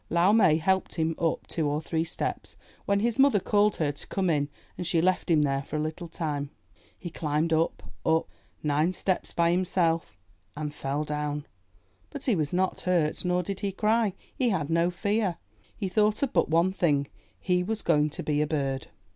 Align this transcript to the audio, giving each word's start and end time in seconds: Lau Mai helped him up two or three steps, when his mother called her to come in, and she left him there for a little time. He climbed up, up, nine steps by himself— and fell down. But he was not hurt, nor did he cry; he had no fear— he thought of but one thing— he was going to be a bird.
Lau 0.09 0.31
Mai 0.31 0.55
helped 0.55 0.95
him 0.95 1.13
up 1.19 1.45
two 1.45 1.67
or 1.67 1.79
three 1.79 2.03
steps, 2.03 2.57
when 2.85 3.01
his 3.01 3.19
mother 3.19 3.39
called 3.39 3.75
her 3.75 3.91
to 3.91 4.07
come 4.07 4.31
in, 4.31 4.49
and 4.75 4.87
she 4.87 4.99
left 4.99 5.29
him 5.29 5.43
there 5.43 5.61
for 5.61 5.75
a 5.75 5.79
little 5.79 6.07
time. 6.07 6.49
He 6.97 7.11
climbed 7.11 7.53
up, 7.53 7.83
up, 8.03 8.27
nine 8.63 8.93
steps 8.93 9.31
by 9.31 9.51
himself— 9.51 10.17
and 10.57 10.73
fell 10.73 11.03
down. 11.03 11.45
But 12.09 12.25
he 12.25 12.35
was 12.35 12.51
not 12.51 12.81
hurt, 12.81 13.23
nor 13.23 13.43
did 13.43 13.59
he 13.59 13.71
cry; 13.71 14.13
he 14.35 14.49
had 14.49 14.71
no 14.71 14.89
fear— 14.89 15.37
he 15.77 15.87
thought 15.87 16.23
of 16.23 16.33
but 16.33 16.49
one 16.49 16.71
thing— 16.73 17.05
he 17.49 17.61
was 17.61 17.83
going 17.83 18.09
to 18.09 18.23
be 18.23 18.41
a 18.41 18.47
bird. 18.47 18.87